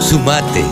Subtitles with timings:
[0.00, 0.64] Sumate.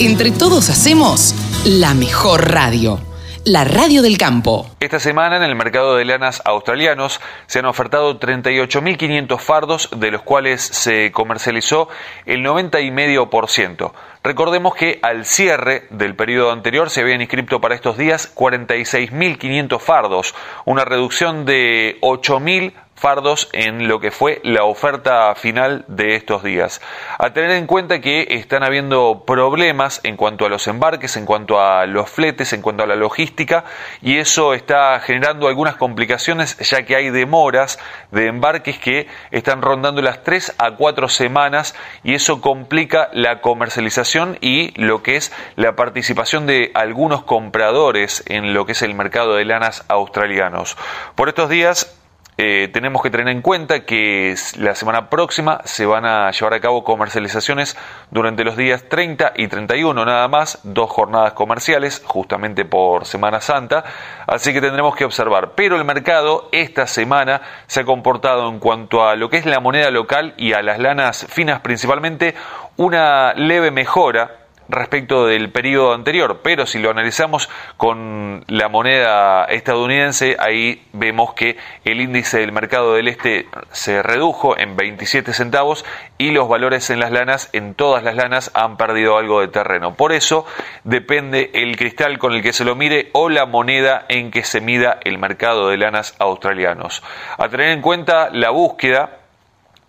[0.00, 1.34] Entre todos hacemos
[1.64, 2.98] la mejor radio.
[3.44, 4.66] La radio del campo.
[4.80, 10.22] Esta semana en el mercado de lanas australianos se han ofertado 38.500 fardos, de los
[10.22, 11.88] cuales se comercializó
[12.26, 13.92] el 90,5%.
[14.24, 20.34] Recordemos que al cierre del periodo anterior se habían inscrito para estos días 46.500 fardos,
[20.64, 22.72] una reducción de 8.000
[23.02, 26.80] fardos en lo que fue la oferta final de estos días.
[27.18, 31.60] A tener en cuenta que están habiendo problemas en cuanto a los embarques, en cuanto
[31.60, 33.64] a los fletes, en cuanto a la logística
[34.02, 37.80] y eso está generando algunas complicaciones ya que hay demoras
[38.12, 41.74] de embarques que están rondando las 3 a 4 semanas
[42.04, 48.54] y eso complica la comercialización y lo que es la participación de algunos compradores en
[48.54, 50.76] lo que es el mercado de lanas australianos.
[51.16, 51.98] Por estos días
[52.44, 56.60] eh, tenemos que tener en cuenta que la semana próxima se van a llevar a
[56.60, 57.76] cabo comercializaciones
[58.10, 63.84] durante los días 30 y 31 nada más, dos jornadas comerciales justamente por Semana Santa,
[64.26, 65.52] así que tendremos que observar.
[65.54, 69.60] Pero el mercado esta semana se ha comportado en cuanto a lo que es la
[69.60, 72.34] moneda local y a las lanas finas principalmente
[72.76, 74.41] una leve mejora
[74.72, 81.56] respecto del periodo anterior, pero si lo analizamos con la moneda estadounidense, ahí vemos que
[81.84, 85.84] el índice del mercado del este se redujo en 27 centavos
[86.18, 89.94] y los valores en las lanas, en todas las lanas, han perdido algo de terreno.
[89.94, 90.46] Por eso
[90.84, 94.60] depende el cristal con el que se lo mire o la moneda en que se
[94.60, 97.02] mida el mercado de lanas australianos.
[97.38, 99.21] A tener en cuenta la búsqueda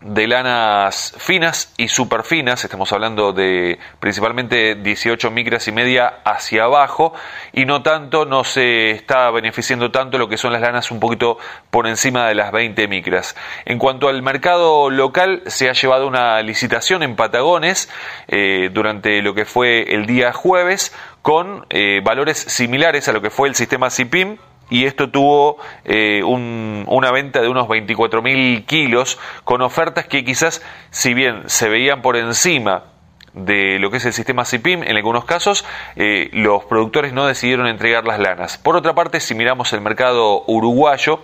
[0.03, 6.65] de lanas finas y super finas, estamos hablando de principalmente 18 micras y media hacia
[6.65, 7.13] abajo,
[7.53, 11.37] y no tanto, no se está beneficiando tanto lo que son las lanas un poquito
[11.71, 13.35] por encima de las 20 micras.
[13.65, 17.89] En cuanto al mercado local, se ha llevado una licitación en Patagones
[18.27, 23.29] eh, durante lo que fue el día jueves, con eh, valores similares a lo que
[23.29, 24.38] fue el sistema CIPIM,
[24.73, 31.13] y esto tuvo eh, una venta de unos 24.000 kilos con ofertas que quizás, si
[31.13, 32.92] bien se veían por encima
[33.33, 37.67] de lo que es el sistema CIPIM, en algunos casos eh, los productores no decidieron
[37.67, 38.57] entregar las lanas.
[38.57, 41.19] Por otra parte, si miramos el mercado uruguayo,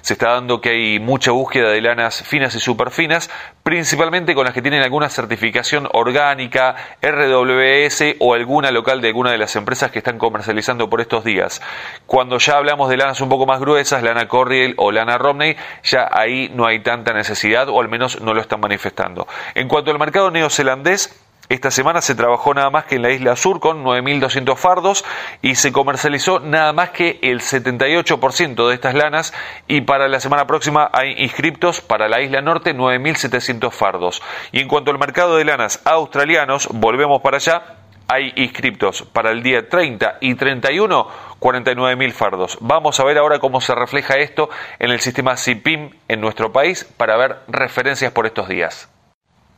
[0.00, 3.30] se está dando que hay mucha búsqueda de lanas finas y superfinas,
[3.62, 9.38] principalmente con las que tienen alguna certificación orgánica, RWS o alguna local de alguna de
[9.38, 11.60] las empresas que están comercializando por estos días.
[12.06, 16.08] Cuando ya hablamos de lanas un poco más gruesas, lana Corriel o lana Romney, ya
[16.10, 19.26] ahí no hay tanta necesidad o al menos no lo están manifestando.
[19.54, 21.14] En cuanto al mercado neozelandés,
[21.48, 25.04] esta semana se trabajó nada más que en la isla sur con 9.200 fardos
[25.40, 29.32] y se comercializó nada más que el 78% de estas lanas
[29.66, 34.22] y para la semana próxima hay inscriptos para la isla norte 9.700 fardos.
[34.52, 37.62] Y en cuanto al mercado de lanas australianos, volvemos para allá,
[38.08, 42.58] hay inscriptos para el día 30 y 31 49.000 fardos.
[42.60, 46.84] Vamos a ver ahora cómo se refleja esto en el sistema CIPIM en nuestro país
[46.96, 48.90] para ver referencias por estos días.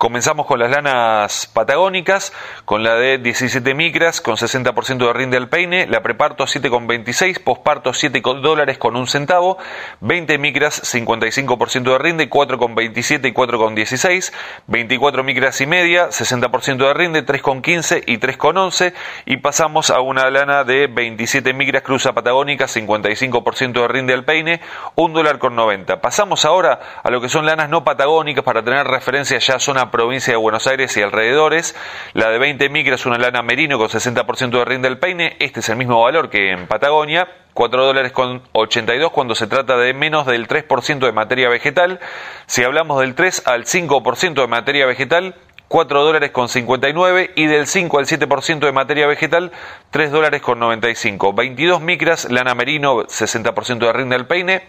[0.00, 2.32] Comenzamos con las lanas patagónicas,
[2.64, 7.92] con la de 17 micras, con 60% de rinde al peine, la preparto 7,26, posparto
[7.92, 9.58] 7 dólares con un centavo,
[10.00, 14.32] 20 micras 55% de rinde, 4,27 y 4,16,
[14.68, 18.94] 24 micras y media, 60% de rinde, 3,15 y 3,11,
[19.26, 24.62] y pasamos a una lana de 27 micras cruza patagónica, 55% de rinde al peine,
[24.94, 26.00] 1 dólar con 90.
[26.00, 30.32] Pasamos ahora a lo que son lanas no patagónicas para tener referencia ya zona provincia
[30.32, 31.74] de Buenos Aires y alrededores.
[32.12, 35.36] La de 20 micras, una lana merino con 60% de rinde del peine.
[35.38, 37.28] Este es el mismo valor que en Patagonia.
[37.54, 42.00] 4 dólares con 82 cuando se trata de menos del 3% de materia vegetal.
[42.46, 45.34] Si hablamos del 3 al 5% de materia vegetal,
[45.68, 49.52] 4 dólares con 59 y del 5 al 7% de materia vegetal,
[49.90, 51.32] 3 dólares con 95.
[51.32, 54.62] 22 micras, lana merino, 60% de rinde del peine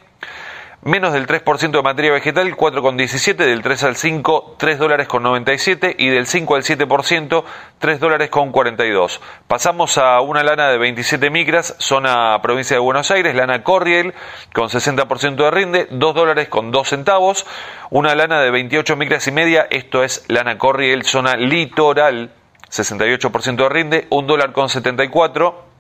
[0.84, 5.96] menos del 3% de materia vegetal, 4,17, del 3 al 5, 3 dólares con 97
[5.98, 7.44] y del 5 al 7%,
[7.78, 9.22] 3 dólares con 42.
[9.48, 14.14] Pasamos a una lana de 27 micras, zona provincia de Buenos Aires, lana Corriel
[14.54, 17.46] con 60% de rinde, 2 dólares con 2 centavos,
[17.92, 22.32] una lana de 28 micras y media, esto es lana Corriel, zona litoral,
[22.70, 25.71] 68% de rinde, 1 dólar con 74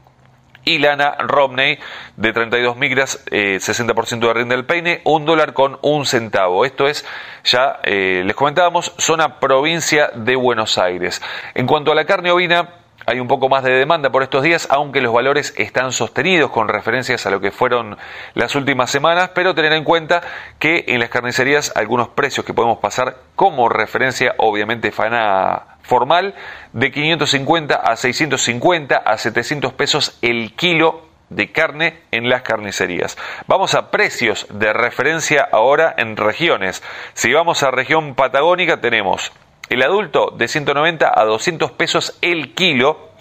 [0.65, 1.79] y lana Romney
[2.17, 6.65] de 32 micras, 60% de rinde del peine, un dólar con un centavo.
[6.65, 7.05] Esto es,
[7.43, 11.21] ya eh, les comentábamos, zona provincia de Buenos Aires.
[11.55, 14.67] En cuanto a la carne ovina, hay un poco más de demanda por estos días,
[14.69, 17.97] aunque los valores están sostenidos con referencias a lo que fueron
[18.33, 20.21] las últimas semanas, pero tener en cuenta
[20.59, 26.35] que en las carnicerías algunos precios que podemos pasar como referencia, obviamente faena formal,
[26.73, 33.17] de 550 a 650 a 700 pesos el kilo de carne en las carnicerías.
[33.47, 36.83] Vamos a precios de referencia ahora en regiones.
[37.13, 39.31] Si vamos a región patagónica tenemos
[39.71, 43.11] el adulto de 190 a 200 pesos el kilo.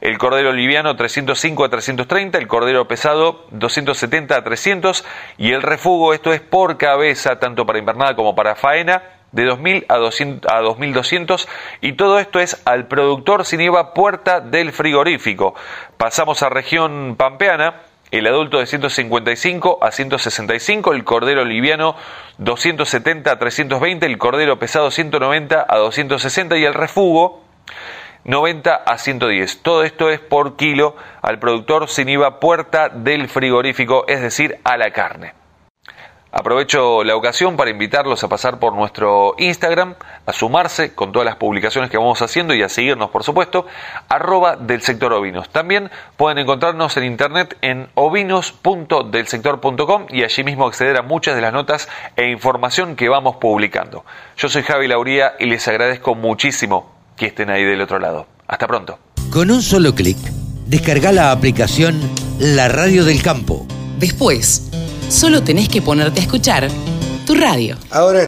[0.00, 5.04] El cordero liviano 305 a 330, el cordero pesado 270 a 300
[5.38, 9.00] y el refugo, esto es por cabeza, tanto para invernada como para faena,
[9.30, 11.46] de 2.000 a, 200, a 2.200
[11.80, 15.54] y todo esto es al productor sin IVA puerta del frigorífico.
[15.98, 17.76] Pasamos a región pampeana,
[18.12, 21.96] el adulto de 155 a 165, el cordero liviano
[22.38, 27.42] 270 a 320, el cordero pesado 190 a 260 y el refugo
[28.24, 29.62] 90 a 110.
[29.62, 34.76] Todo esto es por kilo al productor sin IVA puerta del frigorífico, es decir, a
[34.76, 35.41] la carne.
[36.34, 41.36] Aprovecho la ocasión para invitarlos a pasar por nuestro Instagram, a sumarse con todas las
[41.36, 43.66] publicaciones que vamos haciendo y a seguirnos, por supuesto,
[44.08, 45.50] arroba del sector ovinos.
[45.50, 51.52] También pueden encontrarnos en internet en ovinos.delsector.com y allí mismo acceder a muchas de las
[51.52, 54.06] notas e información que vamos publicando.
[54.38, 58.26] Yo soy Javi Lauría y les agradezco muchísimo que estén ahí del otro lado.
[58.48, 58.98] Hasta pronto.
[59.30, 60.16] Con un solo clic,
[60.66, 62.00] descarga la aplicación
[62.38, 63.66] La Radio del Campo.
[63.98, 64.71] Después,
[65.12, 66.68] solo tenés que ponerte a escuchar
[67.26, 67.76] tu radio.
[67.90, 68.20] Ahora